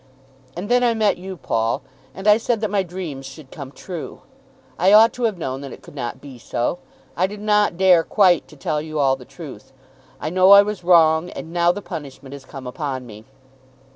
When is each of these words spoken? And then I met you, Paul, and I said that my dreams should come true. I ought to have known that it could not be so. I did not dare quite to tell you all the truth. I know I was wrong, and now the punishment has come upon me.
And 0.57 0.67
then 0.67 0.83
I 0.83 0.95
met 0.95 1.19
you, 1.19 1.37
Paul, 1.37 1.83
and 2.15 2.27
I 2.27 2.37
said 2.37 2.59
that 2.61 2.71
my 2.71 2.81
dreams 2.81 3.23
should 3.23 3.51
come 3.51 3.71
true. 3.71 4.21
I 4.79 4.93
ought 4.93 5.13
to 5.13 5.25
have 5.25 5.37
known 5.37 5.61
that 5.61 5.71
it 5.71 5.83
could 5.83 5.93
not 5.93 6.19
be 6.19 6.39
so. 6.39 6.79
I 7.15 7.27
did 7.27 7.39
not 7.39 7.77
dare 7.77 8.01
quite 8.03 8.47
to 8.47 8.57
tell 8.57 8.81
you 8.81 8.97
all 8.97 9.15
the 9.15 9.25
truth. 9.25 9.71
I 10.19 10.31
know 10.31 10.53
I 10.53 10.63
was 10.63 10.83
wrong, 10.83 11.29
and 11.29 11.53
now 11.53 11.71
the 11.71 11.83
punishment 11.83 12.33
has 12.33 12.45
come 12.45 12.65
upon 12.65 13.05
me. 13.05 13.25